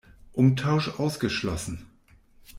Umtausch 0.33 0.97
ausgeschlossen! 0.99 1.85